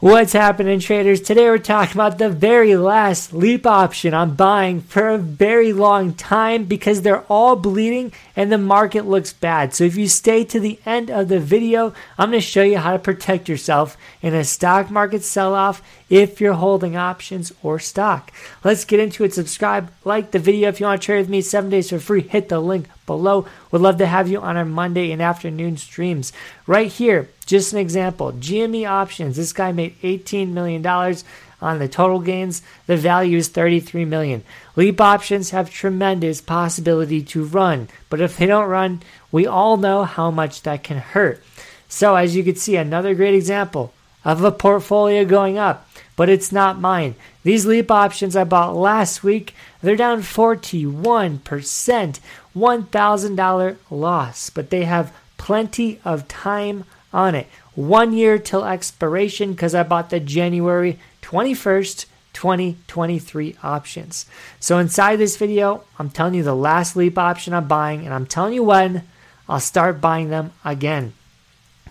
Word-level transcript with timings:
What's 0.00 0.32
happening, 0.32 0.80
traders? 0.80 1.20
Today 1.20 1.44
we're 1.44 1.58
talking 1.58 1.92
about 1.92 2.16
the 2.16 2.30
very 2.30 2.74
last 2.74 3.34
leap 3.34 3.66
option 3.66 4.14
I'm 4.14 4.34
buying 4.34 4.80
for 4.80 5.10
a 5.10 5.18
very 5.18 5.74
long 5.74 6.14
time 6.14 6.64
because 6.64 7.02
they're 7.02 7.26
all 7.28 7.54
bleeding 7.54 8.10
and 8.34 8.50
the 8.50 8.56
market 8.56 9.04
looks 9.04 9.34
bad. 9.34 9.74
So 9.74 9.84
if 9.84 9.98
you 9.98 10.08
stay 10.08 10.42
to 10.46 10.58
the 10.58 10.80
end 10.86 11.10
of 11.10 11.28
the 11.28 11.38
video, 11.38 11.92
I'm 12.16 12.30
going 12.30 12.40
to 12.40 12.46
show 12.46 12.62
you 12.62 12.78
how 12.78 12.92
to 12.92 12.98
protect 12.98 13.46
yourself 13.46 13.98
in 14.22 14.32
a 14.32 14.42
stock 14.42 14.90
market 14.90 15.22
sell 15.22 15.54
off 15.54 15.82
if 16.08 16.40
you're 16.40 16.54
holding 16.54 16.96
options 16.96 17.52
or 17.62 17.78
stock. 17.78 18.32
Let's 18.64 18.86
get 18.86 19.00
into 19.00 19.22
it. 19.24 19.34
Subscribe, 19.34 19.92
like 20.06 20.30
the 20.30 20.38
video 20.38 20.70
if 20.70 20.80
you 20.80 20.86
want 20.86 21.02
to 21.02 21.04
trade 21.04 21.18
with 21.18 21.28
me 21.28 21.42
seven 21.42 21.68
days 21.68 21.90
for 21.90 21.98
free. 21.98 22.22
Hit 22.22 22.48
the 22.48 22.58
link 22.58 22.86
below. 23.04 23.44
Would 23.70 23.82
love 23.82 23.98
to 23.98 24.06
have 24.06 24.28
you 24.28 24.40
on 24.40 24.56
our 24.56 24.64
Monday 24.64 25.12
and 25.12 25.20
afternoon 25.20 25.76
streams. 25.76 26.32
Right 26.66 26.90
here, 26.90 27.28
just 27.50 27.72
an 27.72 27.80
example 27.80 28.32
GME 28.32 28.88
options. 28.88 29.36
This 29.36 29.52
guy 29.52 29.72
made 29.72 30.00
$18 30.02 30.50
million 30.50 30.86
on 30.86 31.78
the 31.80 31.88
total 31.88 32.20
gains. 32.20 32.62
The 32.86 32.96
value 32.96 33.38
is 33.38 33.48
33 33.48 34.04
million. 34.04 34.44
Leap 34.76 35.00
options 35.00 35.50
have 35.50 35.68
tremendous 35.68 36.40
possibility 36.40 37.24
to 37.24 37.44
run, 37.44 37.88
but 38.08 38.20
if 38.20 38.36
they 38.36 38.46
don't 38.46 38.68
run, 38.68 39.02
we 39.32 39.48
all 39.48 39.76
know 39.76 40.04
how 40.04 40.30
much 40.30 40.62
that 40.62 40.84
can 40.84 40.98
hurt. 40.98 41.42
So 41.88 42.14
as 42.14 42.36
you 42.36 42.44
can 42.44 42.54
see, 42.54 42.76
another 42.76 43.16
great 43.16 43.34
example 43.34 43.92
of 44.24 44.44
a 44.44 44.52
portfolio 44.52 45.24
going 45.24 45.58
up, 45.58 45.90
but 46.14 46.28
it's 46.28 46.52
not 46.52 46.80
mine. 46.80 47.16
These 47.42 47.66
leap 47.66 47.90
options 47.90 48.36
I 48.36 48.44
bought 48.44 48.76
last 48.76 49.24
week, 49.24 49.56
they're 49.82 49.96
down 49.96 50.22
41%, 50.22 51.40
$1,000 51.40 53.76
loss, 53.90 54.50
but 54.50 54.70
they 54.70 54.84
have 54.84 55.12
plenty 55.36 55.98
of 56.04 56.28
time 56.28 56.84
on 57.12 57.34
it. 57.34 57.46
One 57.74 58.12
year 58.12 58.38
till 58.38 58.64
expiration 58.64 59.52
because 59.52 59.74
I 59.74 59.82
bought 59.82 60.10
the 60.10 60.20
January 60.20 60.98
21st, 61.22 62.06
2023 62.32 63.56
options. 63.62 64.26
So 64.58 64.78
inside 64.78 65.16
this 65.16 65.36
video, 65.36 65.84
I'm 65.98 66.10
telling 66.10 66.34
you 66.34 66.42
the 66.42 66.54
last 66.54 66.96
leap 66.96 67.18
option 67.18 67.54
I'm 67.54 67.68
buying, 67.68 68.04
and 68.04 68.14
I'm 68.14 68.26
telling 68.26 68.54
you 68.54 68.62
when 68.62 69.06
I'll 69.48 69.60
start 69.60 70.00
buying 70.00 70.30
them 70.30 70.52
again. 70.64 71.12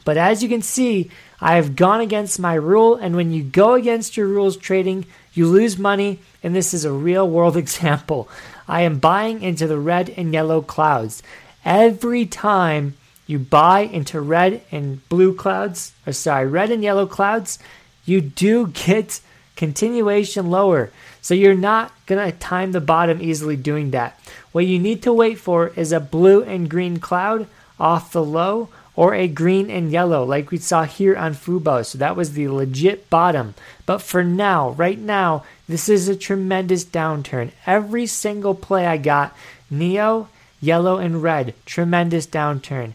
But 0.05 0.17
as 0.17 0.41
you 0.41 0.49
can 0.49 0.61
see, 0.61 1.11
I 1.41 1.55
have 1.55 1.75
gone 1.75 2.01
against 2.01 2.39
my 2.39 2.55
rule, 2.55 2.95
and 2.95 3.15
when 3.15 3.31
you 3.31 3.43
go 3.43 3.73
against 3.73 4.17
your 4.17 4.27
rules 4.27 4.57
trading, 4.57 5.05
you 5.33 5.47
lose 5.47 5.77
money, 5.77 6.19
and 6.41 6.55
this 6.55 6.73
is 6.73 6.85
a 6.85 6.91
real 6.91 7.29
world 7.29 7.57
example. 7.65 8.29
I 8.67 8.81
am 8.81 8.99
buying 8.99 9.41
into 9.41 9.67
the 9.67 9.79
red 9.79 10.09
and 10.09 10.33
yellow 10.33 10.61
clouds. 10.61 11.23
Every 11.65 12.25
time 12.25 12.95
you 13.29 13.37
buy 13.37 13.81
into 13.81 14.19
red 14.19 14.59
and 14.71 15.07
blue 15.07 15.35
clouds, 15.35 15.93
or 16.07 16.13
sorry, 16.13 16.47
red 16.47 16.71
and 16.71 16.81
yellow 16.81 17.05
clouds, 17.05 17.59
you 18.03 18.21
do 18.21 18.65
get 18.67 19.21
continuation 19.55 20.49
lower. 20.49 20.89
So 21.21 21.35
you're 21.35 21.53
not 21.53 21.91
going 22.07 22.25
to 22.25 22.35
time 22.39 22.71
the 22.71 22.81
bottom 22.81 23.21
easily 23.21 23.55
doing 23.55 23.91
that. 23.91 24.19
What 24.51 24.65
you 24.65 24.79
need 24.79 25.03
to 25.03 25.13
wait 25.13 25.37
for 25.37 25.67
is 25.75 25.91
a 25.91 25.99
blue 25.99 26.41
and 26.41 26.67
green 26.67 26.99
cloud 26.99 27.45
off 27.79 28.11
the 28.11 28.23
low 28.23 28.69
or 28.95 29.13
a 29.13 29.27
green 29.27 29.69
and 29.69 29.91
yellow 29.91 30.23
like 30.23 30.49
we 30.49 30.57
saw 30.57 30.85
here 30.85 31.15
on 31.15 31.35
Fubo. 31.35 31.85
So 31.85 31.99
that 31.99 32.15
was 32.15 32.33
the 32.33 32.47
legit 32.47 33.11
bottom. 33.11 33.53
But 33.85 34.01
for 34.01 34.23
now, 34.23 34.71
right 34.71 34.97
now, 34.97 35.43
this 35.67 35.87
is 35.87 36.07
a 36.07 36.15
tremendous 36.15 36.83
downturn. 36.83 37.51
Every 37.67 38.07
single 38.07 38.55
play 38.55 38.87
I 38.87 38.97
got, 38.97 39.37
NIO, 39.71 40.29
yellow 40.59 40.97
and 40.97 41.21
red, 41.21 41.53
tremendous 41.65 42.25
downturn. 42.25 42.93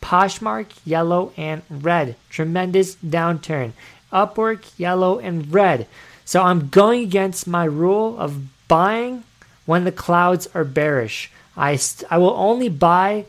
Poshmark, 0.00 0.66
yellow 0.84 1.32
and 1.36 1.62
red, 1.70 2.16
tremendous 2.28 2.96
downturn. 2.96 3.72
Upwork, 4.12 4.72
yellow 4.76 5.18
and 5.18 5.52
red. 5.52 5.86
So 6.24 6.42
I'm 6.42 6.68
going 6.68 7.02
against 7.02 7.46
my 7.46 7.64
rule 7.64 8.18
of 8.18 8.42
buying 8.68 9.24
when 9.66 9.84
the 9.84 9.92
clouds 9.92 10.48
are 10.54 10.64
bearish. 10.64 11.30
I, 11.56 11.76
st- 11.76 12.10
I 12.10 12.18
will 12.18 12.34
only 12.34 12.68
buy 12.68 13.26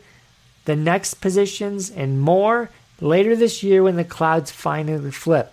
the 0.64 0.76
next 0.76 1.14
positions 1.14 1.90
and 1.90 2.20
more 2.20 2.70
later 3.00 3.34
this 3.36 3.62
year 3.62 3.82
when 3.82 3.96
the 3.96 4.04
clouds 4.04 4.50
finally 4.50 5.10
flip. 5.10 5.52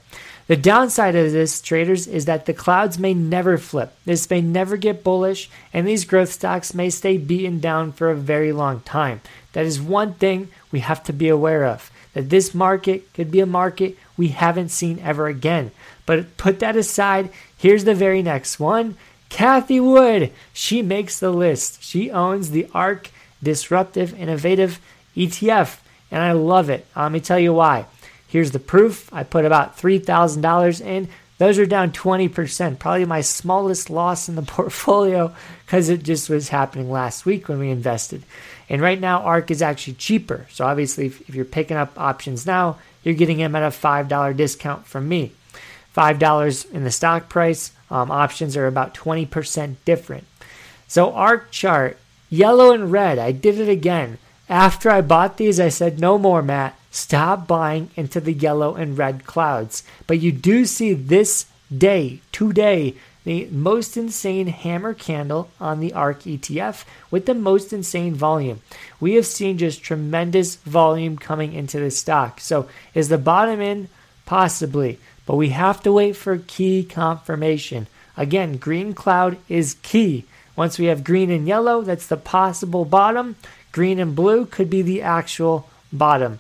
The 0.50 0.58
downside 0.58 1.16
of 1.16 1.32
this, 1.32 1.62
traders, 1.62 2.08
is 2.08 2.26
that 2.26 2.48
the 2.48 2.56
clouds 2.56 2.98
may 2.98 3.14
never 3.14 3.60
flip. 3.60 3.94
This 4.06 4.28
may 4.32 4.42
never 4.42 4.78
get 4.78 5.04
bullish, 5.04 5.48
and 5.72 5.88
these 5.88 6.06
growth 6.06 6.32
stocks 6.32 6.74
may 6.74 6.90
stay 6.90 7.20
beaten 7.20 7.60
down 7.60 7.92
for 7.92 8.10
a 8.10 8.16
very 8.16 8.52
long 8.52 8.80
time. 8.80 9.22
That 9.54 9.68
is 9.68 9.80
one 9.80 10.16
thing 10.16 10.48
we 10.72 10.80
have 10.80 11.04
to 11.04 11.14
be 11.14 11.30
aware 11.30 11.66
of. 11.66 11.92
That 12.16 12.32
this 12.32 12.56
market 12.56 13.14
could 13.14 13.30
be 13.30 13.42
a 13.42 13.46
market 13.46 13.96
we 14.18 14.30
haven't 14.30 14.70
seen 14.70 14.98
ever 15.04 15.28
again. 15.28 15.70
But 16.08 16.36
put 16.38 16.58
that 16.62 16.76
aside, 16.76 17.30
here's 17.56 17.84
the 17.84 17.94
very 17.94 18.24
next 18.24 18.60
one. 18.60 18.98
Cathie 19.30 19.80
Wood, 19.80 20.32
she 20.52 20.82
makes 20.82 21.20
the 21.20 21.30
list. 21.30 21.84
She 21.84 22.10
owns 22.10 22.50
the 22.50 22.68
ARK 22.74 23.12
Disruptive 23.44 24.20
Innovative 24.20 24.80
ETF, 25.16 25.78
and 26.10 26.24
I 26.24 26.32
love 26.32 26.72
it. 26.72 26.88
Let 26.96 27.12
me 27.12 27.20
tell 27.20 27.38
you 27.38 27.54
why. 27.54 27.86
Here's 28.30 28.52
the 28.52 28.60
proof. 28.60 29.12
I 29.12 29.24
put 29.24 29.44
about 29.44 29.78
$3,000 29.78 30.86
in. 30.86 31.10
Those 31.40 31.58
are 31.58 31.66
down 31.66 31.92
20%, 31.92 32.80
probably 32.80 33.06
my 33.06 33.22
smallest 33.22 33.90
loss 33.90 34.30
in 34.30 34.36
the 34.36 34.42
portfolio 34.58 35.34
because 35.66 35.90
it 35.90 36.04
just 36.04 36.30
was 36.30 36.50
happening 36.50 36.92
last 36.92 37.26
week 37.26 37.50
when 37.50 37.60
we 37.60 37.72
invested. 37.72 38.24
And 38.70 38.82
right 38.82 39.00
now, 39.00 39.22
ARK 39.22 39.50
is 39.50 39.64
actually 39.64 39.94
cheaper. 39.94 40.46
So 40.52 40.66
obviously, 40.66 41.08
if, 41.08 41.28
if 41.28 41.34
you're 41.34 41.46
picking 41.46 41.78
up 41.78 42.00
options 42.00 42.46
now, 42.46 42.78
you're 43.04 43.16
getting 43.16 43.38
them 43.38 43.56
at 43.56 43.64
a 43.64 43.76
$5 43.76 44.38
discount 44.38 44.86
from 44.86 45.10
me. 45.10 45.32
$5 45.96 46.72
in 46.72 46.84
the 46.84 46.92
stock 46.92 47.30
price. 47.30 47.72
Um, 47.90 48.12
options 48.12 48.56
are 48.56 48.68
about 48.68 48.94
20% 48.94 49.76
different. 49.86 50.26
So 50.88 51.12
ARK 51.14 51.50
chart, 51.52 51.98
yellow 52.30 52.72
and 52.72 52.92
red. 52.92 53.18
I 53.18 53.32
did 53.32 53.60
it 53.60 53.70
again. 53.70 54.20
After 54.48 54.90
I 54.90 55.02
bought 55.02 55.38
these, 55.38 55.60
I 55.60 55.70
said, 55.70 56.00
no 56.00 56.18
more, 56.18 56.42
Matt. 56.42 56.79
Stop 56.92 57.48
buying 57.48 57.90
into 57.96 58.20
the 58.20 58.34
yellow 58.34 58.76
and 58.76 58.98
red 58.98 59.26
clouds. 59.26 59.84
But 60.08 60.20
you 60.20 60.32
do 60.32 60.66
see 60.66 60.94
this 60.94 61.46
day, 61.76 62.22
today, 62.32 62.96
the 63.26 63.48
most 63.52 63.96
insane 63.96 64.48
hammer 64.48 64.94
candle 64.94 65.52
on 65.60 65.80
the 65.80 65.94
ARK 65.94 66.22
ETF 66.22 66.86
with 67.12 67.26
the 67.26 67.36
most 67.36 67.72
insane 67.72 68.16
volume. 68.16 68.62
We 69.00 69.14
have 69.16 69.26
seen 69.26 69.58
just 69.58 69.84
tremendous 69.84 70.56
volume 70.56 71.18
coming 71.18 71.54
into 71.54 71.80
the 71.80 71.92
stock. 71.92 72.40
So, 72.40 72.68
is 72.94 73.10
the 73.10 73.18
bottom 73.18 73.62
in? 73.62 73.90
Possibly. 74.26 75.00
But 75.26 75.36
we 75.36 75.50
have 75.50 75.84
to 75.84 75.92
wait 75.92 76.16
for 76.16 76.38
key 76.40 76.84
confirmation. 76.84 77.86
Again, 78.18 78.58
green 78.58 78.94
cloud 78.94 79.38
is 79.48 79.76
key. 79.84 80.26
Once 80.56 80.80
we 80.80 80.86
have 80.86 81.04
green 81.04 81.30
and 81.30 81.48
yellow, 81.48 81.82
that's 81.82 82.08
the 82.08 82.18
possible 82.18 82.84
bottom. 82.84 83.36
Green 83.72 84.00
and 84.00 84.16
blue 84.16 84.46
could 84.46 84.70
be 84.70 84.82
the 84.82 85.02
actual 85.02 85.70
bottom. 85.94 86.40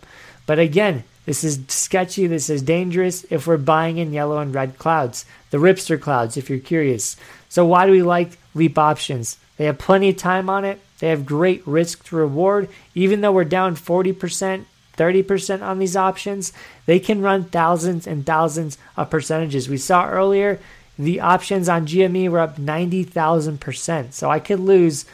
But 0.49 0.57
again, 0.57 1.03
this 1.27 1.43
is 1.43 1.59
sketchy, 1.67 2.25
this 2.25 2.49
is 2.49 2.63
dangerous 2.63 3.23
if 3.29 3.45
we're 3.45 3.57
buying 3.57 3.99
in 3.99 4.13
yellow 4.13 4.39
and 4.39 4.51
red 4.51 4.79
clouds, 4.79 5.23
the 5.51 5.59
Ripster 5.59 6.01
clouds, 6.01 6.37
if 6.37 6.49
you're 6.49 6.57
curious. 6.57 7.17
So, 7.49 7.63
why 7.63 7.85
do 7.85 7.91
we 7.91 8.01
like 8.01 8.39
Leap 8.55 8.79
options? 8.79 9.37
They 9.57 9.65
have 9.65 9.77
plenty 9.77 10.09
of 10.09 10.17
time 10.17 10.49
on 10.49 10.65
it, 10.65 10.81
they 10.97 11.09
have 11.09 11.23
great 11.23 11.61
risk 11.67 12.03
to 12.05 12.15
reward. 12.15 12.67
Even 12.95 13.21
though 13.21 13.31
we're 13.31 13.43
down 13.43 13.75
40%, 13.75 14.65
30% 14.97 15.61
on 15.61 15.77
these 15.77 15.95
options, 15.95 16.51
they 16.87 16.99
can 16.99 17.21
run 17.21 17.43
thousands 17.43 18.07
and 18.07 18.25
thousands 18.25 18.79
of 18.97 19.11
percentages. 19.11 19.69
We 19.69 19.77
saw 19.77 20.09
earlier 20.09 20.59
the 20.97 21.19
options 21.19 21.69
on 21.69 21.85
GME 21.85 22.27
were 22.27 22.39
up 22.39 22.57
90,000%. 22.57 24.13
So 24.13 24.31
I 24.31 24.39
could 24.39 24.59
lose, 24.59 25.05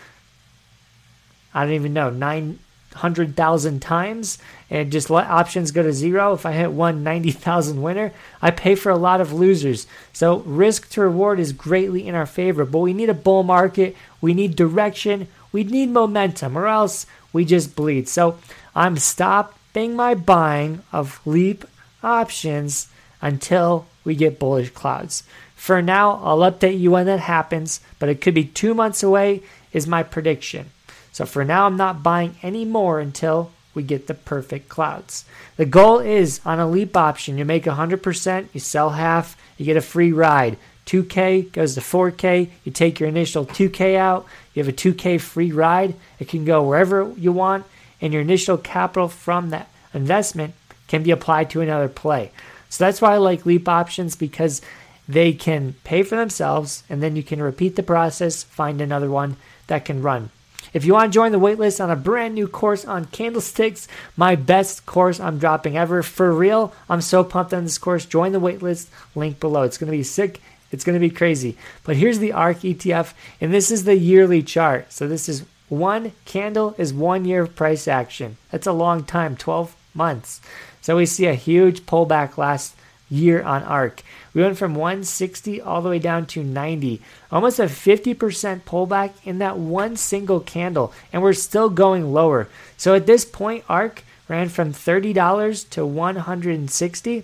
I 1.54 1.66
don't 1.66 1.74
even 1.74 1.92
know, 1.92 2.10
nine, 2.10 2.60
hundred 2.96 3.36
thousand 3.36 3.82
times 3.82 4.38
and 4.70 4.92
just 4.92 5.10
let 5.10 5.28
options 5.28 5.72
go 5.72 5.84
to 5.84 5.94
zero. 5.94 6.34
If 6.34 6.46
I 6.46 6.54
hit 6.54 6.72
one 6.72 6.96
one 6.96 7.04
ninety 7.04 7.32
thousand 7.32 7.82
winner, 7.82 8.14
I 8.42 8.52
pay 8.52 8.76
for 8.76 8.92
a 8.92 8.98
lot 8.98 9.22
of 9.22 9.34
losers. 9.34 9.88
So 10.14 10.40
risk 10.40 10.90
to 10.92 11.02
reward 11.02 11.40
is 11.40 11.52
greatly 11.52 12.08
in 12.08 12.16
our 12.16 12.26
favor. 12.26 12.66
But 12.66 12.80
we 12.80 12.94
need 12.94 13.10
a 13.10 13.14
bull 13.14 13.44
market. 13.44 13.96
We 14.22 14.34
need 14.34 14.56
direction. 14.56 15.28
We 15.52 15.64
need 15.64 15.90
momentum, 15.90 16.58
or 16.58 16.68
else 16.68 17.06
we 17.34 17.46
just 17.46 17.76
bleed. 17.76 18.08
So 18.08 18.38
I'm 18.76 18.98
stopping 18.98 19.96
my 19.96 20.14
buying 20.16 20.84
of 20.92 21.20
leap 21.26 21.66
options 22.04 22.88
until 23.22 23.88
we 24.04 24.16
get 24.16 24.40
bullish 24.40 24.70
clouds. 24.70 25.24
For 25.56 25.82
now, 25.82 26.22
I'll 26.24 26.52
update 26.52 26.80
you 26.80 26.92
when 26.92 27.08
that 27.08 27.22
happens, 27.22 27.80
but 27.98 28.10
it 28.10 28.22
could 28.22 28.36
be 28.36 28.46
two 28.46 28.74
months 28.74 29.02
away, 29.02 29.42
is 29.74 29.88
my 29.88 30.04
prediction. 30.04 30.70
So 31.16 31.26
for 31.26 31.46
now, 31.46 31.66
I'm 31.66 31.78
not 31.78 32.04
buying 32.04 32.36
any 32.44 32.66
more 32.66 33.00
until 33.00 33.52
we 33.74 33.84
get 33.84 34.08
the 34.08 34.14
perfect 34.14 34.68
clouds. 34.68 35.24
The 35.56 35.66
goal 35.66 36.00
is 36.00 36.42
on 36.44 36.60
a 36.60 36.68
leap 36.68 36.98
option, 36.98 37.38
you 37.38 37.46
make 37.46 37.64
100%, 37.64 38.48
you 38.52 38.60
sell 38.60 38.90
half, 38.90 39.38
you 39.58 39.64
get 39.64 39.78
a 39.78 39.82
free 39.82 40.12
ride. 40.12 40.58
2K 40.88 41.54
goes 41.54 41.76
to 41.76 41.80
4K, 41.80 42.50
you 42.66 42.72
take 42.74 43.00
your 43.00 43.08
initial 43.08 43.46
2K 43.46 43.96
out, 43.96 44.26
you 44.54 44.62
have 44.62 44.68
a 44.68 44.76
2K 44.76 45.22
free 45.22 45.54
ride. 45.54 45.96
It 46.20 46.28
can 46.28 46.44
go 46.44 46.62
wherever 46.62 47.10
you 47.16 47.32
want, 47.32 47.66
and 48.02 48.12
your 48.12 48.22
initial 48.22 48.58
capital 48.58 49.08
from 49.08 49.52
that 49.52 49.70
investment 49.94 50.54
can 50.90 51.02
be 51.02 51.12
applied 51.12 51.50
to 51.52 51.62
another 51.62 51.88
play. 51.88 52.32
So 52.68 52.84
that's 52.84 53.00
why 53.00 53.14
I 53.14 53.20
like 53.20 53.46
Leap 53.46 53.70
Options 53.70 54.18
because 54.18 54.62
they 55.08 55.32
can 55.32 55.76
pay 55.86 56.04
for 56.04 56.18
themselves 56.18 56.84
and 56.90 57.02
then 57.02 57.16
you 57.16 57.24
can 57.24 57.42
repeat 57.42 57.78
the 57.78 57.84
process, 57.84 58.44
find 58.44 58.82
another 58.82 59.10
one 59.10 59.38
that 59.68 59.86
can 59.86 60.02
run. 60.02 60.32
If 60.74 60.86
you 60.86 60.94
want 60.94 61.12
to 61.12 61.16
join 61.16 61.32
the 61.32 61.40
waitlist 61.40 61.84
on 61.84 61.90
a 61.90 61.96
brand 61.96 62.36
new 62.36 62.48
course 62.48 62.86
on 62.86 63.06
candlesticks, 63.06 63.88
my 64.18 64.36
best 64.36 64.86
course 64.86 65.20
I'm 65.20 65.40
dropping 65.40 65.78
ever, 65.78 66.04
for 66.04 66.32
real, 66.34 66.74
I'm 66.90 67.02
so 67.02 67.24
pumped 67.24 67.54
on 67.54 67.64
this 67.64 67.78
course. 67.78 68.06
Join 68.06 68.32
the 68.32 68.40
waitlist, 68.40 68.88
link 69.16 69.40
below. 69.40 69.64
It's 69.64 69.78
going 69.78 69.92
to 69.92 69.98
be 69.98 70.04
sick. 70.04 70.42
It's 70.72 70.84
going 70.84 71.00
to 71.00 71.08
be 71.08 71.14
crazy. 71.14 71.58
But 71.84 71.96
here's 71.96 72.20
the 72.20 72.34
ARK 72.34 72.58
ETF, 72.58 73.14
and 73.40 73.54
this 73.54 73.72
is 73.72 73.84
the 73.84 73.98
yearly 73.98 74.44
chart. 74.44 74.92
So 74.92 75.08
this 75.08 75.30
is 75.30 75.46
one 75.70 76.12
candle 76.26 76.76
is 76.78 76.94
one 76.94 77.26
year 77.26 77.44
of 77.44 77.56
price 77.56 77.88
action. 77.88 78.38
That's 78.52 78.68
a 78.68 78.74
long 78.74 79.04
time, 79.04 79.36
12 79.36 79.76
months. 79.94 80.42
So 80.82 80.98
we 80.98 81.06
see 81.06 81.26
a 81.26 81.34
huge 81.34 81.86
pullback 81.86 82.38
last 82.38 82.76
year 83.10 83.44
on 83.44 83.64
ARK. 83.64 84.02
We 84.34 84.42
went 84.42 84.58
from 84.58 84.76
160 84.76 85.62
all 85.62 85.82
the 85.82 85.90
way 85.90 86.00
down 86.00 86.26
to 86.28 86.44
90, 86.44 87.02
almost 87.32 87.60
a 87.60 87.64
50% 87.64 88.62
pullback 88.62 89.14
in 89.24 89.40
that 89.40 89.58
one 89.58 89.96
single 89.96 90.40
candle, 90.40 90.94
and 91.14 91.22
we're 91.22 91.34
still 91.34 91.70
going 91.70 92.14
lower. 92.14 92.48
So 92.78 92.96
at 92.96 93.06
this 93.06 93.26
point, 93.26 93.64
ARK 93.70 94.04
ran 94.28 94.50
from 94.50 94.74
$30 94.74 95.70
to 95.70 95.86
160. 95.86 97.24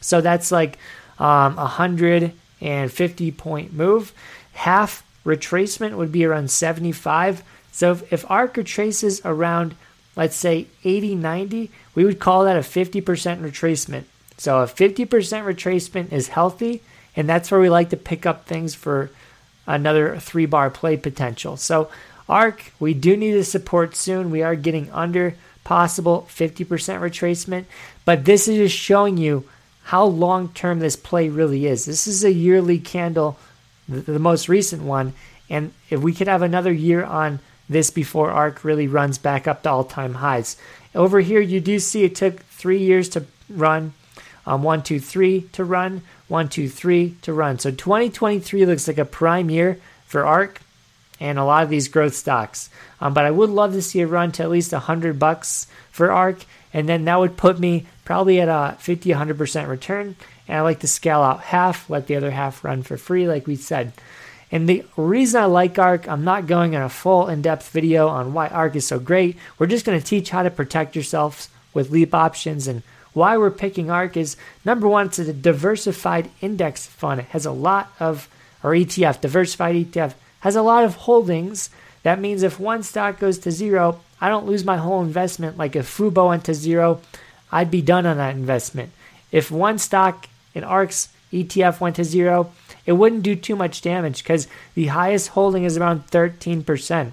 So 0.00 0.20
that's 0.20 0.52
like 0.52 0.78
um, 1.18 1.54
a 1.54 1.76
150 1.76 3.30
point 3.32 3.72
move. 3.72 4.12
Half 4.52 5.04
retracement 5.24 5.96
would 5.96 6.12
be 6.12 6.24
around 6.24 6.50
75. 6.50 7.42
So 7.72 7.92
if, 7.92 8.12
if 8.12 8.30
ARK 8.30 8.56
retraces 8.56 9.20
around, 9.24 9.74
let's 10.14 10.36
say 10.36 10.68
80, 10.84 11.16
90, 11.16 11.70
we 11.94 12.04
would 12.04 12.20
call 12.20 12.44
that 12.44 12.56
a 12.56 12.60
50% 12.60 13.02
retracement. 13.02 14.04
So 14.36 14.60
a 14.60 14.66
50% 14.66 15.06
retracement 15.08 16.12
is 16.12 16.28
healthy, 16.28 16.82
and 17.16 17.28
that's 17.28 17.50
where 17.50 17.60
we 17.60 17.70
like 17.70 17.90
to 17.90 17.96
pick 17.96 18.26
up 18.26 18.46
things 18.46 18.74
for 18.74 19.10
another 19.66 20.18
three 20.18 20.46
bar 20.46 20.70
play 20.70 20.96
potential. 20.96 21.56
So 21.56 21.88
ARK, 22.28 22.72
we 22.80 22.94
do 22.94 23.16
need 23.16 23.32
to 23.32 23.44
support 23.44 23.96
soon. 23.96 24.30
We 24.30 24.42
are 24.42 24.56
getting 24.56 24.90
under 24.90 25.34
possible 25.62 26.26
50% 26.30 26.66
retracement, 26.66 27.64
but 28.04 28.24
this 28.24 28.48
is 28.48 28.56
just 28.56 28.76
showing 28.76 29.16
you 29.16 29.44
how 29.84 30.04
long 30.04 30.48
term 30.48 30.78
this 30.78 30.96
play 30.96 31.28
really 31.28 31.66
is. 31.66 31.84
This 31.84 32.06
is 32.06 32.24
a 32.24 32.32
yearly 32.32 32.78
candle, 32.78 33.38
the 33.88 34.18
most 34.18 34.48
recent 34.48 34.82
one, 34.82 35.12
and 35.48 35.72
if 35.90 36.00
we 36.00 36.14
could 36.14 36.28
have 36.28 36.42
another 36.42 36.72
year 36.72 37.04
on 37.04 37.40
this 37.68 37.90
before 37.90 38.30
ARK 38.30 38.64
really 38.64 38.88
runs 38.88 39.18
back 39.18 39.46
up 39.46 39.62
to 39.62 39.70
all 39.70 39.84
time 39.84 40.14
highs. 40.14 40.56
Over 40.94 41.20
here, 41.20 41.40
you 41.40 41.60
do 41.60 41.78
see 41.78 42.04
it 42.04 42.14
took 42.14 42.40
three 42.44 42.78
years 42.78 43.08
to 43.10 43.24
run 43.48 43.94
um, 44.46 44.62
one, 44.62 44.82
two, 44.82 45.00
three 45.00 45.42
to 45.52 45.64
run, 45.64 46.02
one, 46.28 46.48
two, 46.48 46.68
three 46.68 47.16
to 47.22 47.32
run. 47.32 47.58
So 47.58 47.70
2023 47.70 48.66
looks 48.66 48.88
like 48.88 48.98
a 48.98 49.04
prime 49.04 49.50
year 49.50 49.80
for 50.06 50.24
ARK 50.24 50.60
and 51.20 51.38
a 51.38 51.44
lot 51.44 51.62
of 51.62 51.70
these 51.70 51.88
growth 51.88 52.14
stocks. 52.14 52.70
Um, 53.00 53.14
but 53.14 53.24
I 53.24 53.30
would 53.30 53.50
love 53.50 53.72
to 53.72 53.82
see 53.82 54.00
it 54.00 54.06
run 54.06 54.32
to 54.32 54.42
at 54.42 54.50
least 54.50 54.72
100 54.72 55.18
bucks 55.18 55.66
for 55.90 56.10
ARK, 56.10 56.44
and 56.72 56.88
then 56.88 57.04
that 57.04 57.18
would 57.18 57.36
put 57.36 57.58
me 57.58 57.86
probably 58.04 58.40
at 58.40 58.48
a 58.48 58.76
50, 58.78 59.10
100% 59.10 59.68
return. 59.68 60.16
And 60.48 60.58
I 60.58 60.60
like 60.62 60.80
to 60.80 60.88
scale 60.88 61.20
out 61.20 61.40
half, 61.40 61.88
let 61.88 62.06
the 62.06 62.16
other 62.16 62.30
half 62.30 62.64
run 62.64 62.82
for 62.82 62.96
free, 62.96 63.26
like 63.26 63.46
we 63.46 63.56
said. 63.56 63.92
And 64.50 64.68
the 64.68 64.84
reason 64.96 65.42
I 65.42 65.46
like 65.46 65.78
ARK, 65.78 66.08
I'm 66.08 66.24
not 66.24 66.46
going 66.46 66.74
in 66.74 66.82
a 66.82 66.88
full 66.88 67.28
in 67.28 67.42
depth 67.42 67.70
video 67.70 68.08
on 68.08 68.34
why 68.34 68.48
ARK 68.48 68.76
is 68.76 68.86
so 68.86 68.98
great. 68.98 69.36
We're 69.58 69.66
just 69.66 69.86
going 69.86 69.98
to 69.98 70.06
teach 70.06 70.30
how 70.30 70.42
to 70.42 70.50
protect 70.50 70.94
yourselves 70.94 71.48
with 71.72 71.90
leap 71.90 72.14
options 72.14 72.68
and 72.68 72.82
why 73.14 73.36
we're 73.36 73.50
picking 73.50 73.90
ARK 73.90 74.16
is 74.16 74.36
number 74.64 74.86
one, 74.86 75.06
it's 75.06 75.18
a 75.18 75.32
diversified 75.32 76.30
index 76.40 76.86
fund. 76.86 77.20
It 77.20 77.26
has 77.26 77.46
a 77.46 77.52
lot 77.52 77.92
of, 77.98 78.28
or 78.62 78.72
ETF, 78.72 79.20
diversified 79.20 79.76
ETF, 79.76 80.14
has 80.40 80.56
a 80.56 80.62
lot 80.62 80.84
of 80.84 80.96
holdings. 80.96 81.70
That 82.02 82.20
means 82.20 82.42
if 82.42 82.60
one 82.60 82.82
stock 82.82 83.18
goes 83.18 83.38
to 83.38 83.50
zero, 83.50 84.00
I 84.20 84.28
don't 84.28 84.46
lose 84.46 84.64
my 84.64 84.76
whole 84.76 85.02
investment. 85.02 85.56
Like 85.56 85.76
if 85.76 85.86
Fubo 85.86 86.28
went 86.28 86.44
to 86.44 86.54
zero, 86.54 87.00
I'd 87.50 87.70
be 87.70 87.82
done 87.82 88.04
on 88.04 88.16
that 88.18 88.34
investment. 88.34 88.90
If 89.32 89.50
one 89.50 89.78
stock 89.78 90.28
in 90.54 90.64
ARK's 90.64 91.08
ETF 91.32 91.80
went 91.80 91.96
to 91.96 92.04
zero, 92.04 92.52
it 92.84 92.92
wouldn't 92.92 93.22
do 93.22 93.36
too 93.36 93.56
much 93.56 93.80
damage 93.80 94.22
because 94.22 94.48
the 94.74 94.88
highest 94.88 95.28
holding 95.28 95.64
is 95.64 95.76
around 95.76 96.08
13%. 96.08 97.12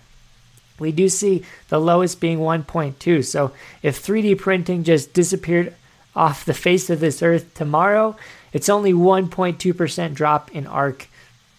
We 0.80 0.92
do 0.92 1.10
see 1.10 1.46
the 1.70 1.80
lowest 1.80 2.20
being 2.20 2.40
1.2. 2.40 3.24
So 3.24 3.52
if 3.84 4.04
3D 4.04 4.40
printing 4.40 4.84
just 4.84 5.14
disappeared 5.14 5.76
off 6.16 6.46
the 6.46 6.54
face 6.54 6.90
of 6.90 7.00
this 7.00 7.22
earth 7.22 7.54
tomorrow, 7.54 8.16
it's 8.54 8.70
only 8.70 8.94
1.2% 8.94 10.14
drop 10.14 10.52
in 10.52 10.68
ARK 10.68 11.08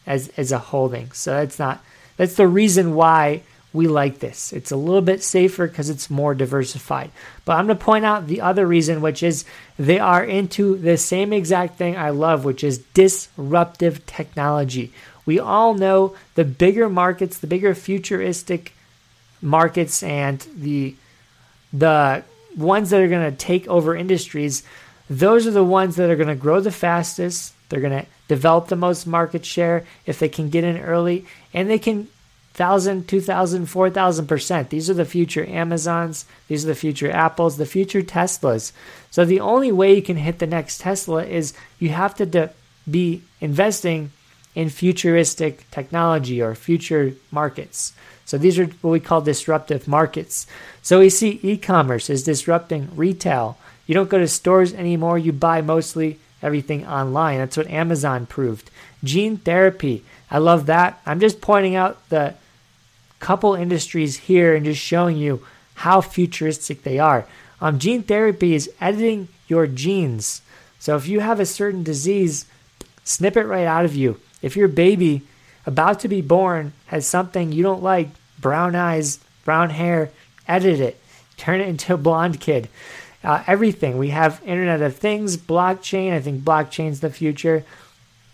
as, 0.07 0.29
as 0.37 0.53
a 0.53 0.59
holding. 0.59 1.11
So 1.13 1.33
that's 1.33 1.59
not, 1.59 1.83
that's 2.17 2.35
the 2.35 2.49
reason 2.49 2.95
why 2.95 3.43
we 3.73 3.89
like 3.89 4.19
this. 4.19 4.53
It's 4.53 4.71
a 4.71 4.77
little 4.77 5.01
bit 5.01 5.23
safer 5.23 5.67
because 5.67 5.89
it's 5.89 6.11
more 6.11 6.35
diversified. 6.35 7.11
But 7.45 7.57
I'm 7.57 7.67
going 7.67 7.79
to 7.79 7.85
point 7.85 8.05
out 8.05 8.27
the 8.27 8.43
other 8.43 8.67
reason, 8.67 9.01
which 9.01 9.23
is 9.23 9.45
they 9.79 9.99
are 9.99 10.23
into 10.23 10.77
the 10.77 10.99
same 10.99 11.33
exact 11.33 11.79
thing 11.79 11.97
I 11.97 12.11
love, 12.11 12.45
which 12.45 12.63
is 12.63 12.79
disruptive 12.79 14.05
technology. 14.05 14.93
We 15.25 15.39
all 15.39 15.75
know 15.75 16.15
the 16.35 16.45
bigger 16.45 16.89
markets, 16.89 17.39
the 17.39 17.47
bigger 17.47 17.75
futuristic 17.75 18.73
markets, 19.41 20.03
and 20.03 20.47
the 20.55 20.97
the 21.73 22.23
ones 22.57 22.91
that 22.91 23.01
are 23.01 23.09
going 23.09 23.31
to 23.31 23.37
take 23.37 23.67
over 23.69 23.97
industries, 23.97 24.63
those 25.09 25.47
are 25.47 25.53
the 25.53 25.65
ones 25.65 25.97
that 25.97 26.11
are 26.11 26.17
going 26.17 26.29
to 26.29 26.35
grow 26.35 26.61
the 26.61 26.71
fastest. 26.71 27.55
They're 27.69 27.81
going 27.81 28.03
to 28.03 28.07
develop 28.29 28.69
the 28.69 28.77
most 28.77 29.07
market 29.07 29.45
share 29.45 29.87
if 30.07 30.19
they 30.19 30.29
can 30.29 30.51
get 30.51 30.65
in 30.65 30.79
early, 30.79 31.27
and 31.55 31.69
they 31.69 31.79
can 31.79 32.09
thousand, 32.55 33.09
two 33.09 33.21
thousand, 33.21 33.67
four 33.67 33.89
thousand 33.89 34.27
percent. 34.27 34.69
These 34.71 34.91
are 34.91 34.95
the 34.95 35.07
future 35.07 35.47
Amazons. 35.47 36.27
These 36.49 36.65
are 36.65 36.69
the 36.69 36.75
future 36.75 37.11
Apples. 37.11 37.57
The 37.57 37.67
future 37.67 38.03
Teslas. 38.03 38.73
So 39.11 39.25
the 39.25 39.41
only 39.41 39.73
way 39.73 39.95
you 39.95 40.03
can 40.03 40.17
hit 40.17 40.39
the 40.39 40.47
next 40.47 40.83
Tesla 40.83 41.25
is 41.25 41.55
you 41.79 41.89
have 41.89 42.15
to 42.17 42.27
de- 42.27 42.51
be 42.91 43.23
investing 43.41 44.11
in 44.55 44.69
futuristic 44.69 45.71
technology 45.71 46.43
or 46.43 46.55
future 46.55 47.15
markets. 47.31 47.95
So 48.25 48.39
these 48.39 48.59
are 48.59 48.67
what 48.67 48.91
we 48.91 49.01
call 49.01 49.21
disruptive 49.21 49.87
markets. 49.87 50.47
So 50.81 51.01
we 51.01 51.11
see 51.11 51.41
e 51.43 51.57
commerce 51.57 52.09
is 52.09 52.23
disrupting 52.23 52.89
retail. 52.95 53.59
You 53.87 53.95
don't 53.95 54.11
go 54.11 54.19
to 54.19 54.29
stores 54.29 54.73
anymore, 54.73 55.19
you 55.19 55.33
buy 55.33 55.61
mostly 55.61 56.19
everything 56.43 56.87
online. 56.87 57.39
That's 57.39 57.57
what 57.57 57.69
Amazon 57.69 58.27
proved. 58.27 58.71
Gene 59.05 59.37
therapy, 59.37 60.05
I 60.31 60.39
love 60.39 60.67
that. 60.67 61.01
I'm 61.05 61.21
just 61.21 61.41
pointing 61.41 61.75
out 61.77 62.09
the 62.09 62.35
couple 63.19 63.55
industries 63.55 64.17
here 64.17 64.55
and 64.55 64.65
just 64.65 64.81
showing 64.81 65.17
you 65.17 65.45
how 65.75 66.01
futuristic 66.01 66.83
they 66.83 66.99
are. 66.99 67.27
Um, 67.61 67.79
gene 67.79 68.03
therapy 68.03 68.55
is 68.55 68.71
editing 68.81 69.29
your 69.47 69.67
genes. 69.67 70.43
So 70.79 70.97
if 70.97 71.07
you 71.07 71.21
have 71.21 71.39
a 71.39 71.47
certain 71.47 71.85
disease, 71.85 72.47
snip 73.05 73.37
it 73.37 73.47
right 73.47 73.67
out 73.67 73.85
of 73.85 73.95
you. 73.95 74.21
If 74.43 74.57
your 74.57 74.69
baby 74.69 75.23
about 75.67 76.01
to 76.01 76.09
be 76.09 76.21
born 76.21 76.73
has 76.87 77.07
something 77.07 77.53
you 77.53 77.63
don't 77.63 77.83
like, 77.83 78.09
brown 78.41 78.75
eyes, 78.75 79.19
brown 79.45 79.71
hair, 79.71 80.11
edit 80.49 80.81
it, 80.81 81.01
turn 81.37 81.61
it 81.61 81.69
into 81.69 81.95
a 81.95 81.99
blonde 81.99 82.41
kid. 82.41 82.69
Uh, 83.25 83.43
everything. 83.47 83.99
We 83.99 84.09
have 84.09 84.43
Internet 84.45 84.83
of 84.83 84.97
Things, 84.97 85.37
blockchain. 85.37 86.13
I 86.13 86.21
think 86.21 86.43
blockchain's 86.43 87.01
the 87.01 87.11
future, 87.11 87.65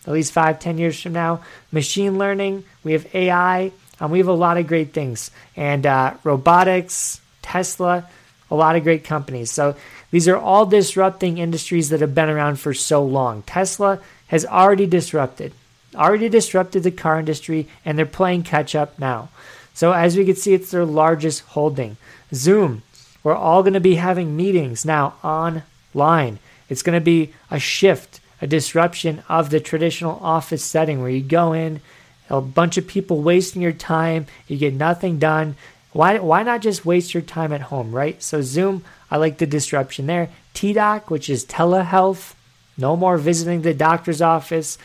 at 0.07 0.13
least 0.13 0.33
five, 0.33 0.61
ten 0.61 0.79
years 0.79 1.01
from 1.01 1.13
now. 1.13 1.43
Machine 1.71 2.17
learning. 2.17 2.65
We 2.85 2.93
have 2.93 3.15
AI. 3.15 3.73
Um, 4.01 4.11
we 4.11 4.19
have 4.19 4.29
a 4.29 4.33
lot 4.33 4.57
of 4.57 4.67
great 4.67 4.95
things. 4.95 5.31
And 5.57 5.85
uh, 5.85 6.15
robotics, 6.25 7.21
Tesla, 7.43 8.09
a 8.51 8.55
lot 8.55 8.77
of 8.77 8.83
great 8.83 9.05
companies. 9.05 9.51
So 9.51 9.77
these 10.11 10.27
are 10.27 10.39
all 10.39 10.65
disrupting 10.65 11.37
industries 11.37 11.91
that 11.91 12.01
have 12.01 12.15
been 12.15 12.31
around 12.31 12.59
for 12.59 12.73
so 12.73 13.05
long. 13.05 13.43
Tesla 13.43 14.01
has 14.29 14.47
already 14.47 14.87
disrupted 14.87 15.53
already 15.95 16.29
disrupted 16.29 16.83
the 16.83 16.91
car 16.91 17.19
industry 17.19 17.69
and 17.85 17.99
they're 17.99 18.07
playing 18.07 18.43
catch 18.43 18.75
up 18.75 18.99
now. 18.99 19.29
So, 19.75 19.93
as 19.93 20.17
we 20.17 20.25
can 20.25 20.35
see, 20.35 20.55
it's 20.55 20.71
their 20.71 20.85
largest 20.85 21.43
holding. 21.43 21.97
Zoom, 22.35 22.83
we're 23.23 23.35
all 23.35 23.63
going 23.63 23.75
to 23.75 23.81
be 23.81 23.95
having 23.95 24.37
meetings 24.37 24.85
now 24.85 25.15
online. 25.23 26.39
It's 26.69 26.83
going 26.83 26.99
to 26.99 27.05
be 27.05 27.33
a 27.51 27.59
shift, 27.59 28.21
a 28.43 28.47
disruption 28.47 29.23
of 29.29 29.51
the 29.51 29.61
traditional 29.61 30.19
office 30.23 30.65
setting 30.65 31.01
where 31.01 31.11
you 31.11 31.23
go 31.23 31.53
in, 31.53 31.81
a 32.29 32.41
bunch 32.41 32.77
of 32.77 32.87
people 32.87 33.23
wasting 33.23 33.63
your 33.63 33.73
time, 33.73 34.27
you 34.47 34.57
get 34.57 34.75
nothing 34.75 35.19
done. 35.19 35.57
Why, 35.93 36.19
why 36.19 36.43
not 36.43 36.61
just 36.61 36.85
waste 36.85 37.15
your 37.15 37.23
time 37.23 37.53
at 37.53 37.63
home, 37.63 37.93
right? 37.93 38.23
So, 38.23 38.43
Zoom, 38.43 38.85
I 39.11 39.17
like 39.17 39.39
the 39.39 39.47
disruption 39.47 40.07
there. 40.07 40.29
TDOC, 40.55 41.09
which 41.09 41.31
is 41.31 41.45
telehealth, 41.45 42.35
no 42.77 42.97
more 42.97 43.19
visiting 43.19 43.63
the 43.63 43.75
doctor's 43.75 44.23
office 44.23 44.79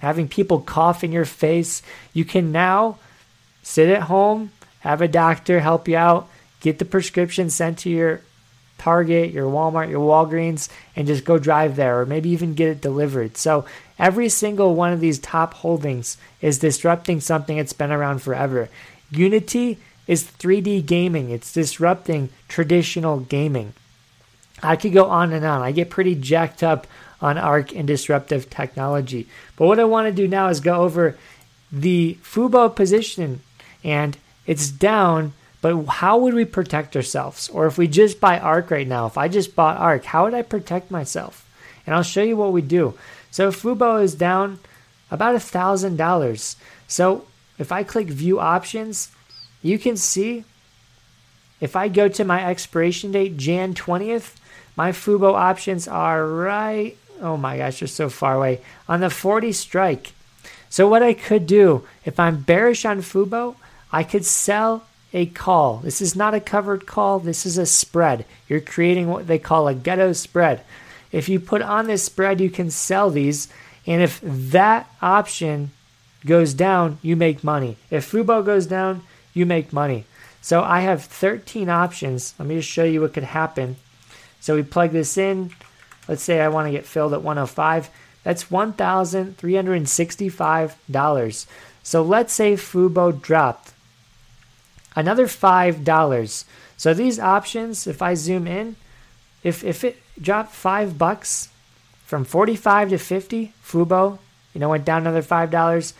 having 0.00 0.28
people 0.28 0.60
cough 0.60 1.02
in 1.04 1.12
your 1.12 1.24
face. 1.24 1.82
You 2.12 2.24
can 2.24 2.52
now 2.52 2.98
sit 3.62 3.88
at 3.88 4.02
home, 4.02 4.50
have 4.80 5.00
a 5.00 5.08
doctor 5.08 5.60
help 5.60 5.88
you 5.88 5.96
out, 5.96 6.28
get 6.60 6.78
the 6.78 6.84
prescription 6.84 7.48
sent 7.48 7.78
to 7.78 7.90
your 7.90 8.20
Target, 8.78 9.32
your 9.32 9.44
Walmart, 9.44 9.90
your 9.90 10.00
Walgreens, 10.00 10.70
and 10.96 11.06
just 11.06 11.26
go 11.26 11.38
drive 11.38 11.76
there, 11.76 12.00
or 12.00 12.06
maybe 12.06 12.30
even 12.30 12.54
get 12.54 12.68
it 12.68 12.80
delivered. 12.80 13.36
So 13.36 13.66
every 13.98 14.30
single 14.30 14.74
one 14.74 14.90
of 14.90 15.00
these 15.00 15.18
top 15.18 15.52
holdings 15.52 16.16
is 16.40 16.58
disrupting 16.58 17.20
something 17.20 17.58
that's 17.58 17.74
been 17.74 17.92
around 17.92 18.22
forever. 18.22 18.70
Unity 19.10 19.78
is 20.06 20.24
3D 20.24 20.86
gaming, 20.86 21.28
it's 21.28 21.52
disrupting 21.52 22.30
traditional 22.48 23.20
gaming. 23.20 23.74
I 24.62 24.76
could 24.76 24.94
go 24.94 25.04
on 25.04 25.34
and 25.34 25.44
on. 25.44 25.60
I 25.60 25.72
get 25.72 25.90
pretty 25.90 26.14
jacked 26.14 26.62
up 26.62 26.86
on 27.20 27.38
ARK 27.38 27.74
and 27.74 27.86
disruptive 27.86 28.50
technology. 28.50 29.28
But 29.56 29.66
what 29.66 29.80
I 29.80 29.84
want 29.84 30.06
to 30.06 30.12
do 30.12 30.26
now 30.26 30.48
is 30.48 30.60
go 30.60 30.82
over 30.82 31.16
the 31.70 32.18
Fubo 32.22 32.74
position 32.74 33.40
and 33.84 34.16
it's 34.46 34.70
down, 34.70 35.32
but 35.60 35.84
how 35.84 36.18
would 36.18 36.34
we 36.34 36.44
protect 36.44 36.96
ourselves? 36.96 37.48
Or 37.50 37.66
if 37.66 37.78
we 37.78 37.86
just 37.86 38.20
buy 38.20 38.38
ARK 38.38 38.70
right 38.70 38.88
now, 38.88 39.06
if 39.06 39.18
I 39.18 39.28
just 39.28 39.54
bought 39.54 39.76
ARK, 39.78 40.04
how 40.04 40.24
would 40.24 40.34
I 40.34 40.42
protect 40.42 40.90
myself? 40.90 41.46
And 41.86 41.94
I'll 41.94 42.02
show 42.02 42.22
you 42.22 42.36
what 42.36 42.52
we 42.52 42.62
do. 42.62 42.94
So 43.30 43.50
Fubo 43.50 44.02
is 44.02 44.14
down 44.14 44.58
about 45.10 45.34
a 45.34 45.40
thousand 45.40 45.96
dollars. 45.96 46.56
So 46.88 47.26
if 47.58 47.70
I 47.70 47.82
click 47.84 48.08
view 48.08 48.40
options, 48.40 49.10
you 49.62 49.78
can 49.78 49.96
see 49.96 50.44
if 51.60 51.76
I 51.76 51.88
go 51.88 52.08
to 52.08 52.24
my 52.24 52.48
expiration 52.48 53.12
date, 53.12 53.36
Jan 53.36 53.74
20th, 53.74 54.34
my 54.76 54.92
Fubo 54.92 55.34
options 55.34 55.86
are 55.86 56.26
right, 56.26 56.96
oh 57.20 57.36
my 57.36 57.58
gosh, 57.58 57.80
you're 57.80 57.88
so 57.88 58.08
far 58.08 58.34
away, 58.34 58.60
on 58.88 59.00
the 59.00 59.10
40 59.10 59.52
strike. 59.52 60.12
So, 60.68 60.88
what 60.88 61.02
I 61.02 61.14
could 61.14 61.46
do, 61.46 61.84
if 62.04 62.20
I'm 62.20 62.42
bearish 62.42 62.84
on 62.84 63.02
Fubo, 63.02 63.56
I 63.92 64.04
could 64.04 64.24
sell 64.24 64.84
a 65.12 65.26
call. 65.26 65.78
This 65.78 66.00
is 66.00 66.14
not 66.14 66.34
a 66.34 66.40
covered 66.40 66.86
call, 66.86 67.18
this 67.18 67.44
is 67.44 67.58
a 67.58 67.66
spread. 67.66 68.24
You're 68.48 68.60
creating 68.60 69.08
what 69.08 69.26
they 69.26 69.38
call 69.38 69.66
a 69.66 69.74
ghetto 69.74 70.12
spread. 70.12 70.60
If 71.12 71.28
you 71.28 71.40
put 71.40 71.62
on 71.62 71.86
this 71.86 72.04
spread, 72.04 72.40
you 72.40 72.50
can 72.50 72.70
sell 72.70 73.10
these. 73.10 73.48
And 73.86 74.02
if 74.02 74.20
that 74.22 74.88
option 75.02 75.72
goes 76.24 76.54
down, 76.54 76.98
you 77.02 77.16
make 77.16 77.42
money. 77.42 77.76
If 77.90 78.10
Fubo 78.10 78.44
goes 78.44 78.66
down, 78.66 79.02
you 79.34 79.46
make 79.46 79.72
money. 79.72 80.04
So 80.40 80.62
I 80.62 80.80
have 80.80 81.04
13 81.04 81.68
options. 81.68 82.34
Let 82.38 82.48
me 82.48 82.56
just 82.56 82.68
show 82.68 82.84
you 82.84 83.00
what 83.00 83.12
could 83.12 83.24
happen. 83.24 83.76
So 84.40 84.54
we 84.54 84.62
plug 84.62 84.92
this 84.92 85.18
in. 85.18 85.50
Let's 86.10 86.22
say 86.24 86.40
I 86.40 86.48
want 86.48 86.66
to 86.66 86.72
get 86.72 86.84
filled 86.84 87.14
at 87.14 87.22
105. 87.22 87.88
That's 88.24 88.46
$1,365. 88.46 91.46
So 91.84 92.02
let's 92.02 92.32
say 92.32 92.54
Fubo 92.54 93.22
dropped 93.22 93.72
another 94.96 95.28
$5. 95.28 96.44
So 96.76 96.94
these 96.94 97.20
options, 97.20 97.86
if 97.86 98.02
I 98.02 98.14
zoom 98.14 98.48
in, 98.48 98.74
if, 99.44 99.62
if 99.62 99.84
it 99.84 100.02
dropped 100.20 100.52
5 100.52 100.98
bucks 100.98 101.48
from 102.04 102.24
45 102.24 102.90
to 102.90 102.98
50, 102.98 103.52
Fubo, 103.64 104.18
you 104.52 104.60
know, 104.60 104.70
went 104.70 104.84
down 104.84 105.02
another 105.02 105.22
$5, 105.22 105.92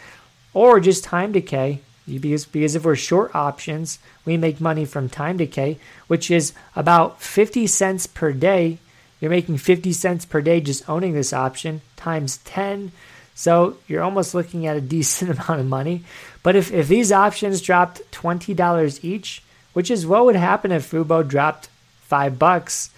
or 0.52 0.80
just 0.80 1.04
time 1.04 1.30
decay, 1.30 1.82
because, 2.04 2.46
because 2.46 2.74
if 2.74 2.84
we're 2.84 2.96
short 2.96 3.32
options, 3.32 4.00
we 4.24 4.36
make 4.36 4.60
money 4.60 4.84
from 4.84 5.08
time 5.08 5.36
decay, 5.36 5.78
which 6.08 6.32
is 6.32 6.52
about 6.74 7.22
50 7.22 7.68
cents 7.68 8.08
per 8.08 8.32
day. 8.32 8.80
You're 9.20 9.30
making 9.30 9.58
50 9.58 9.92
cents 9.92 10.24
per 10.24 10.40
day 10.40 10.60
just 10.60 10.88
owning 10.88 11.14
this 11.14 11.32
option 11.32 11.82
times 11.96 12.38
10. 12.38 12.92
So 13.34 13.76
you're 13.86 14.02
almost 14.02 14.34
looking 14.34 14.66
at 14.66 14.76
a 14.76 14.80
decent 14.96 15.30
amount 15.30 15.60
of 15.60 15.66
money. 15.66 16.04
But 16.42 16.56
if, 16.56 16.72
if 16.72 16.88
these 16.88 17.12
options 17.12 17.60
dropped 17.60 18.02
$20 18.12 19.04
each, 19.04 19.42
which 19.72 19.90
is 19.90 20.06
what 20.06 20.24
would 20.24 20.36
happen 20.36 20.72
if 20.72 20.90
Fubo 20.90 21.26
dropped 21.26 21.68
five 22.02 22.38
bucks, 22.38 22.90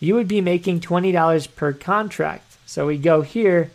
you 0.00 0.14
would 0.14 0.28
be 0.28 0.40
making 0.40 0.80
$20 0.80 1.54
per 1.54 1.72
contract. 1.72 2.56
So 2.66 2.86
we 2.86 2.98
go 2.98 3.22
here. 3.22 3.70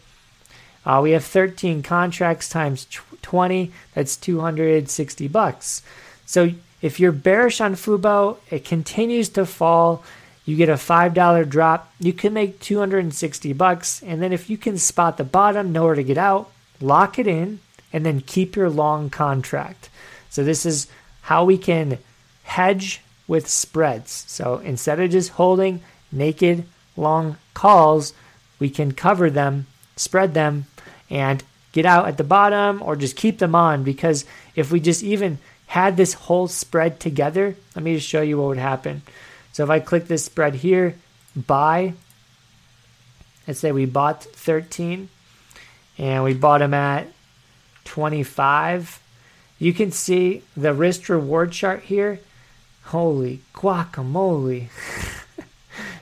Uh, 0.85 1.00
we 1.01 1.12
have 1.12 1.23
13 1.23 1.81
contracts 1.83 2.50
times 2.50 2.88
20. 3.21 3.71
That's 3.93 4.17
260 4.17 5.27
bucks. 5.29 5.81
So 6.25 6.51
if 6.81 7.00
you're 7.00 7.12
bearish 7.12 7.62
on 7.62 7.75
Fubo, 7.75 8.38
it 8.50 8.65
continues 8.65 9.29
to 9.29 9.45
fall. 9.45 10.03
You 10.45 10.57
get 10.57 10.69
a 10.69 10.73
$5 10.73 11.50
drop, 11.50 11.93
you 12.00 12.12
can 12.12 12.33
make 12.33 12.59
260 12.59 13.53
bucks. 13.53 14.03
And 14.03 14.21
then 14.21 14.33
if 14.33 14.50
you 14.50 14.57
can 14.57 14.77
spot 14.77 15.17
the 15.17 15.23
bottom, 15.23 15.71
know 15.71 15.85
where 15.85 15.95
to 15.95 16.03
get 16.03 16.17
out, 16.17 16.51
lock 16.81 17.17
it 17.17 17.27
in, 17.27 17.59
and 17.93 18.05
then 18.05 18.21
keep 18.21 18.55
your 18.55 18.69
long 18.69 19.09
contract. 19.09 19.89
So 20.29 20.43
this 20.43 20.65
is 20.65 20.88
how 21.21 21.45
we 21.45 21.57
can 21.57 22.00
hedge 22.43 23.01
with 23.27 23.47
spreads. 23.47 24.25
So 24.27 24.57
instead 24.57 25.00
of 25.00 25.12
just 25.12 25.31
holding 25.31 25.81
naked 26.12 26.65
long 26.97 27.38
calls, 27.53 28.13
we 28.59 28.69
can 28.69 28.91
cover 28.91 29.29
them, 29.29 29.67
spread 29.95 30.33
them, 30.33 30.65
and 31.09 31.43
get 31.71 31.85
out 31.85 32.07
at 32.07 32.17
the 32.17 32.23
bottom 32.23 32.81
or 32.81 32.95
just 32.95 33.15
keep 33.15 33.39
them 33.39 33.55
on 33.55 33.83
because 33.83 34.25
if 34.55 34.71
we 34.71 34.79
just 34.79 35.03
even 35.03 35.39
had 35.67 35.97
this 35.97 36.13
whole 36.13 36.47
spread 36.47 37.00
together, 37.00 37.55
let 37.75 37.83
me 37.83 37.95
just 37.95 38.07
show 38.07 38.21
you 38.21 38.38
what 38.38 38.47
would 38.50 38.57
happen. 38.57 39.01
So 39.53 39.63
if 39.63 39.69
I 39.69 39.79
click 39.79 40.07
this 40.07 40.25
spread 40.25 40.55
here, 40.55 40.95
buy, 41.36 41.93
let's 43.48 43.60
say 43.60 43.72
we 43.72 43.86
bought 43.86 44.24
13 44.24 45.10
and 45.98 46.24
we 46.24 46.33
bought 46.33 46.60
them 46.60 46.74
at 46.74 47.07
25, 47.86 49.01
you 49.60 49.74
can 49.74 49.91
see 49.91 50.43
the 50.57 50.74
risk 50.74 51.07
reward 51.07 51.51
chart 51.51 51.83
here. 51.83 52.19
Holy 52.83 53.39
guacamole. 53.53 54.67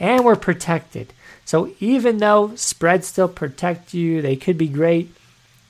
and 0.01 0.25
we're 0.25 0.37
protected. 0.37 1.13
So 1.45 1.73
even 1.81 2.19
though 2.19 2.55
spreads 2.57 3.07
still 3.07 3.29
protect 3.29 3.95
you, 3.95 4.23
they 4.23 4.37
could 4.37 4.59
be 4.59 4.69
great, 4.69 5.15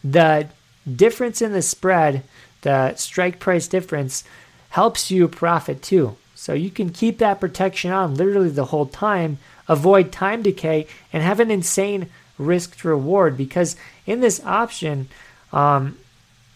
the 0.02 0.48
difference 0.90 1.42
in 1.42 1.52
the 1.52 1.62
spread, 1.62 2.22
the 2.62 2.94
strike 2.94 3.38
price 3.38 3.68
difference, 3.68 4.24
helps 4.70 5.10
you 5.10 5.28
profit 5.28 5.82
too. 5.82 6.16
So 6.34 6.54
you 6.54 6.70
can 6.70 6.90
keep 6.90 7.18
that 7.18 7.40
protection 7.40 7.92
on 7.92 8.14
literally 8.14 8.48
the 8.48 8.64
whole 8.66 8.86
time, 8.86 9.38
avoid 9.68 10.10
time 10.10 10.42
decay, 10.42 10.86
and 11.12 11.22
have 11.22 11.40
an 11.40 11.50
insane 11.50 12.08
risk 12.38 12.78
to 12.78 12.88
reward 12.88 13.36
because 13.36 13.76
in 14.06 14.20
this 14.20 14.42
option, 14.44 15.08
um, 15.52 15.98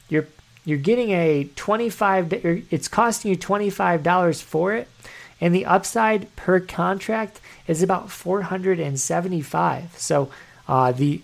you're 0.09 0.27
you're 0.67 0.77
getting 0.77 1.13
a 1.13 1.49
25 1.57 2.33
it's 2.71 2.89
costing 2.89 3.31
you 3.31 3.39
$25 3.39 4.43
for 4.43 4.75
it 4.75 4.89
and 5.41 5.55
the 5.55 5.65
upside 5.65 6.35
per 6.37 6.61
contract 6.61 7.41
is 7.67 7.83
about 7.83 8.11
475 8.11 9.97
so 9.97 10.31
uh, 10.69 10.93
the 10.93 11.23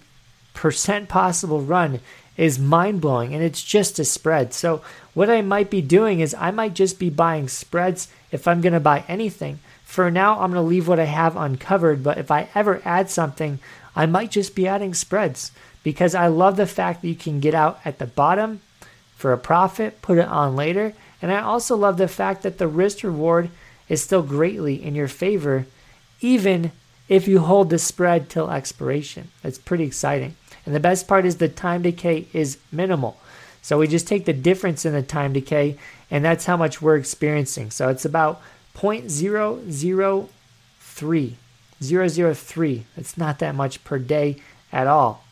percent 0.55 1.09
possible 1.09 1.61
run 1.61 2.01
is 2.37 2.59
mind 2.59 3.01
blowing 3.01 3.35
and 3.35 3.43
it's 3.43 3.63
just 3.63 3.99
a 3.99 4.05
spread. 4.05 4.55
So, 4.55 4.83
what 5.15 5.29
I 5.29 5.43
might 5.43 5.71
be 5.71 5.83
doing 5.83 6.21
is 6.21 6.35
I 6.35 6.51
might 6.51 6.75
just 6.75 6.99
be 6.99 7.11
buying 7.11 7.49
spreads 7.49 8.09
if 8.31 8.49
I'm 8.49 8.63
going 8.63 8.73
to 8.73 8.81
buy 8.81 9.05
anything. 9.09 9.59
For 9.85 10.11
now, 10.11 10.41
I'm 10.41 10.53
going 10.53 10.65
to 10.65 10.69
leave 10.69 10.89
what 10.89 10.99
I 10.99 11.05
have 11.05 11.37
uncovered, 11.37 12.03
but 12.03 12.17
if 12.17 12.31
I 12.31 12.49
ever 12.55 12.81
add 12.85 13.11
something, 13.11 13.59
I 13.95 14.07
might 14.07 14.31
just 14.31 14.55
be 14.55 14.67
adding 14.67 14.95
spreads 14.95 15.53
because 15.83 16.15
I 16.15 16.29
love 16.29 16.57
the 16.57 16.67
fact 16.67 17.03
that 17.03 17.09
you 17.09 17.15
can 17.15 17.41
get 17.41 17.55
out 17.55 17.81
at 17.85 17.99
the 17.99 18.07
bottom 18.07 18.63
for 19.23 19.33
a 19.33 19.39
profit, 19.39 20.03
put 20.03 20.19
it 20.19 20.27
on 20.27 20.57
later. 20.57 20.93
And 21.23 21.31
I 21.31 21.41
also 21.41 21.77
love 21.77 21.97
the 21.97 22.09
fact 22.09 22.43
that 22.43 22.59
the 22.59 22.67
risk 22.67 23.05
reward 23.05 23.51
is 23.89 24.03
still 24.03 24.23
greatly 24.23 24.83
in 24.83 24.97
your 24.97 25.07
favor, 25.07 25.67
even 26.21 26.73
if 27.09 27.29
you 27.29 27.39
hold 27.39 27.71
the 27.71 27.79
spread 27.79 28.29
till 28.29 28.51
expiration. 28.51 29.29
It's 29.45 29.59
pretty 29.59 29.85
exciting. 29.85 30.35
And 30.67 30.75
the 30.75 30.81
best 30.81 31.07
part 31.07 31.25
is 31.25 31.37
the 31.37 31.49
time 31.49 31.83
decay 31.83 32.27
is 32.33 32.59
minimal. 32.73 33.17
So 33.63 33.79
we 33.79 33.87
just 33.87 34.09
take 34.09 34.25
the 34.25 34.33
difference 34.33 34.85
in 34.85 34.93
the 34.93 35.03
time 35.03 35.33
decay, 35.33 35.79
and 36.11 36.25
that's 36.25 36.47
how 36.47 36.57
much 36.57 36.83
we're 36.83 36.97
experiencing. 36.97 37.71
So 37.71 37.91
it's 37.91 38.05
about 38.05 38.43
0.003. 38.75 41.35
003. 41.81 42.87
It's 42.97 43.17
not 43.17 43.39
that 43.39 43.55
much 43.55 43.85
per 43.85 44.01
day 44.01 44.43
at 44.73 44.89
all. 44.89 45.23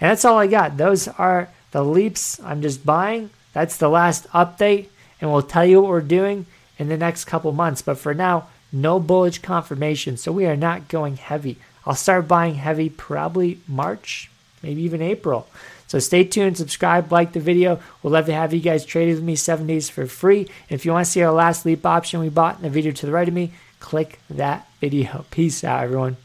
And 0.00 0.08
that's 0.08 0.24
all 0.24 0.38
I 0.38 0.46
got. 0.46 0.76
Those 0.76 1.08
are 1.08 1.48
the 1.72 1.84
leaps 1.84 2.38
I'm 2.44 2.62
just 2.62 2.86
buying. 2.86 3.30
That's 3.52 3.76
the 3.76 3.88
last 3.88 4.28
update, 4.28 4.88
and 5.20 5.30
we'll 5.30 5.42
tell 5.42 5.66
you 5.66 5.80
what 5.80 5.90
we're 5.90 6.00
doing 6.00 6.46
in 6.78 6.88
the 6.88 6.96
next 6.96 7.24
couple 7.24 7.52
months. 7.52 7.82
But 7.82 7.98
for 7.98 8.14
now, 8.14 8.48
no 8.72 9.00
bullish 9.00 9.38
confirmation, 9.38 10.16
so 10.16 10.32
we 10.32 10.46
are 10.46 10.56
not 10.56 10.88
going 10.88 11.16
heavy. 11.16 11.58
I'll 11.84 11.94
start 11.94 12.28
buying 12.28 12.54
heavy 12.54 12.88
probably 12.88 13.60
March, 13.66 14.30
maybe 14.62 14.82
even 14.82 15.02
April. 15.02 15.48
So 15.88 15.98
stay 15.98 16.22
tuned, 16.22 16.56
subscribe, 16.56 17.10
like 17.10 17.32
the 17.32 17.40
video. 17.40 17.80
We'll 18.02 18.12
love 18.12 18.26
to 18.26 18.32
have 18.32 18.54
you 18.54 18.60
guys 18.60 18.84
trade 18.84 19.12
with 19.12 19.24
me 19.24 19.34
seven 19.34 19.66
days 19.66 19.90
for 19.90 20.06
free. 20.06 20.46
If 20.68 20.84
you 20.84 20.92
want 20.92 21.06
to 21.06 21.10
see 21.10 21.22
our 21.22 21.32
last 21.32 21.66
leap 21.66 21.84
option 21.84 22.20
we 22.20 22.28
bought 22.28 22.58
in 22.58 22.62
the 22.62 22.70
video 22.70 22.92
to 22.92 23.06
the 23.06 23.12
right 23.12 23.26
of 23.26 23.34
me, 23.34 23.52
click 23.80 24.20
that 24.30 24.68
video. 24.80 25.24
Peace 25.30 25.64
out, 25.64 25.82
everyone. 25.82 26.16